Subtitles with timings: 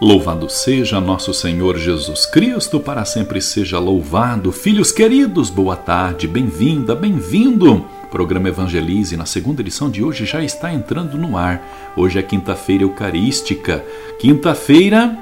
[0.00, 4.50] Louvado seja nosso Senhor Jesus Cristo, para sempre seja louvado.
[4.50, 7.84] Filhos queridos, boa tarde, bem-vinda, bem-vindo.
[8.10, 11.94] Programa Evangelize, na segunda edição de hoje, já está entrando no ar.
[11.96, 13.84] Hoje é quinta-feira eucarística,
[14.18, 15.16] quinta-feira,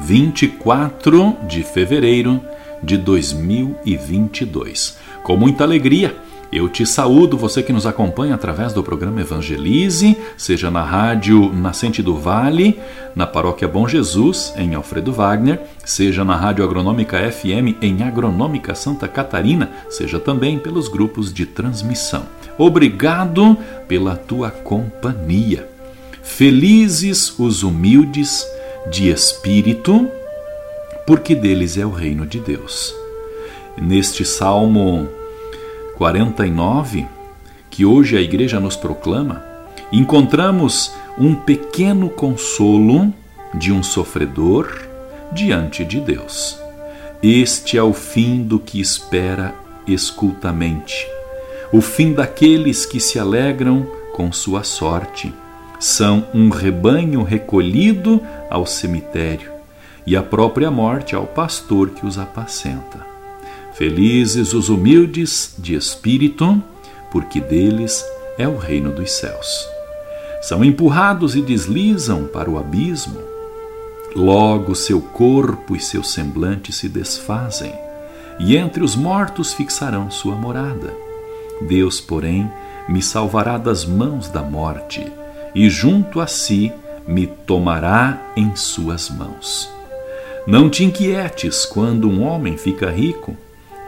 [0.00, 2.40] 24 de fevereiro
[2.82, 4.96] de 2022.
[5.22, 6.16] Com muita alegria,
[6.52, 12.02] eu te saúdo, você que nos acompanha através do programa Evangelize, seja na Rádio Nascente
[12.02, 12.78] do Vale,
[13.14, 19.08] na Paróquia Bom Jesus, em Alfredo Wagner, seja na Rádio Agronômica FM, em Agronômica Santa
[19.08, 22.24] Catarina, seja também pelos grupos de transmissão.
[22.56, 23.56] Obrigado
[23.88, 25.68] pela tua companhia.
[26.22, 28.46] Felizes os humildes
[28.90, 30.08] de espírito,
[31.06, 32.94] porque deles é o reino de Deus.
[33.76, 35.08] Neste Salmo
[35.96, 37.06] 49,
[37.70, 39.44] que hoje a igreja nos proclama,
[39.92, 43.12] encontramos um pequeno consolo
[43.52, 44.68] de um sofredor
[45.32, 46.58] diante de Deus.
[47.22, 49.54] Este é o fim do que espera
[49.86, 51.06] escultamente,
[51.72, 55.32] o fim daqueles que se alegram com sua sorte.
[55.80, 59.52] São um rebanho recolhido ao cemitério
[60.06, 63.13] e a própria morte ao pastor que os apacenta.
[63.74, 66.62] Felizes os humildes de espírito,
[67.10, 68.04] porque deles
[68.38, 69.68] é o reino dos céus.
[70.42, 73.18] São empurrados e deslizam para o abismo.
[74.14, 77.74] Logo seu corpo e seu semblante se desfazem,
[78.38, 80.94] e entre os mortos fixarão sua morada.
[81.62, 82.48] Deus, porém,
[82.88, 85.04] me salvará das mãos da morte,
[85.52, 86.72] e junto a si
[87.08, 89.68] me tomará em suas mãos.
[90.46, 93.36] Não te inquietes quando um homem fica rico,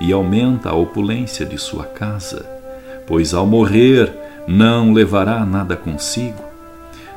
[0.01, 2.45] e aumenta a opulência de sua casa,
[3.07, 4.13] pois ao morrer
[4.47, 6.45] não levará nada consigo,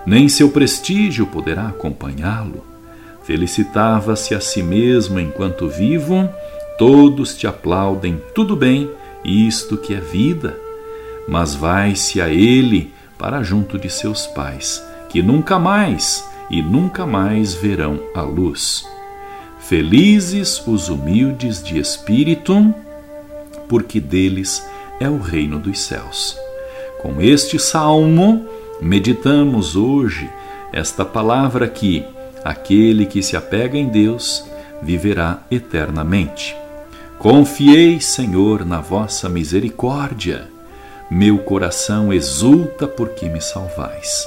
[0.05, 2.65] nem seu prestígio poderá acompanhá-lo.
[3.23, 6.27] Felicitava-se a si mesmo enquanto vivo,
[6.77, 8.89] todos te aplaudem, tudo bem,
[9.23, 10.57] isto que é vida.
[11.27, 17.53] Mas vai-se a ele para junto de seus pais, que nunca mais e nunca mais
[17.53, 18.83] verão a luz.
[19.59, 22.73] Felizes os humildes de espírito,
[23.67, 24.63] porque deles
[24.99, 26.35] é o reino dos céus.
[27.01, 28.47] Com este salmo,
[28.81, 30.29] meditamos hoje
[30.73, 32.03] esta palavra que
[32.43, 34.43] aquele que se apega em Deus
[34.81, 36.55] viverá eternamente.
[37.19, 40.47] Confiei, Senhor, na vossa misericórdia.
[41.11, 44.25] Meu coração exulta porque me salvais.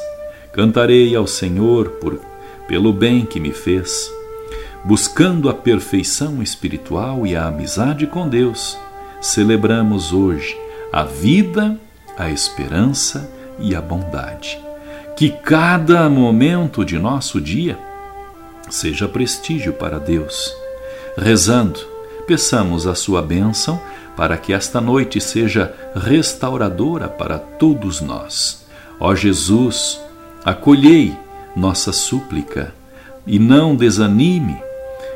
[0.52, 2.20] Cantarei ao Senhor por,
[2.68, 4.10] pelo bem que me fez
[4.84, 8.76] buscando a perfeição espiritual e a amizade com Deus,
[9.20, 10.56] celebramos hoje
[10.92, 11.78] a vida,
[12.18, 14.60] a esperança e a bondade.
[15.16, 17.78] Que cada momento de nosso dia
[18.68, 20.52] seja prestígio para Deus.
[21.16, 21.78] Rezando,
[22.26, 23.80] peçamos a sua bênção
[24.16, 28.66] para que esta noite seja restauradora para todos nós.
[28.98, 30.00] Ó Jesus,
[30.44, 31.14] acolhei
[31.54, 32.74] nossa súplica
[33.26, 34.60] e não desanime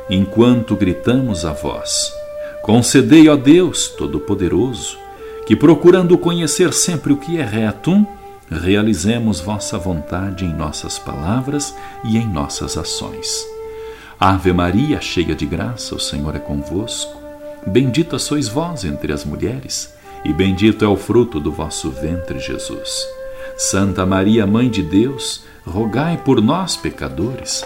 [0.09, 2.13] enquanto gritamos a vós.
[2.61, 4.97] Concedei, ó Deus Todo-Poderoso,
[5.45, 8.05] que procurando conhecer sempre o que é reto,
[8.49, 13.45] realizemos vossa vontade em nossas palavras e em nossas ações.
[14.19, 17.21] Ave Maria, cheia de graça, o Senhor é convosco.
[17.65, 19.93] Bendita sois vós entre as mulheres,
[20.25, 23.07] e bendito é o fruto do vosso ventre, Jesus.
[23.57, 27.65] Santa Maria, Mãe de Deus, rogai por nós, pecadores,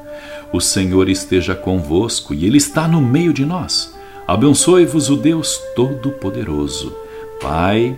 [0.53, 3.95] O Senhor esteja convosco e Ele está no meio de nós.
[4.27, 6.95] Abençoe-vos o Deus Todo-Poderoso,
[7.41, 7.95] Pai,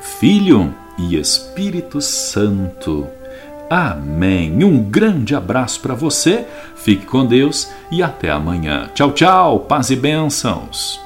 [0.00, 3.06] Filho e Espírito Santo.
[3.68, 4.62] Amém.
[4.62, 8.88] Um grande abraço para você, fique com Deus e até amanhã.
[8.94, 11.05] Tchau, tchau, paz e bênçãos.